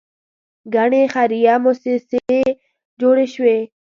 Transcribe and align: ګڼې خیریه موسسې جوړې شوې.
ګڼې 0.73 1.03
خیریه 1.13 1.55
موسسې 1.63 2.41
جوړې 3.01 3.25
شوې. 3.33 3.57